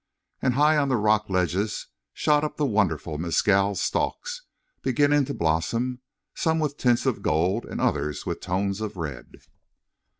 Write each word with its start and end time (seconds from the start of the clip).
And 0.41 0.55
high 0.55 0.77
on 0.77 0.89
the 0.89 0.95
rock 0.97 1.29
ledges 1.29 1.85
shot 2.11 2.43
up 2.43 2.57
the 2.57 2.65
wonderful 2.65 3.19
mescal 3.19 3.75
stalks, 3.75 4.41
beginning 4.81 5.25
to 5.25 5.33
blossom, 5.35 6.01
some 6.33 6.57
with 6.57 6.77
tints 6.77 7.05
of 7.05 7.21
gold 7.21 7.65
and 7.65 7.79
others 7.79 8.25
with 8.25 8.41
tones 8.41 8.81
of 8.81 8.97
red. 8.97 9.33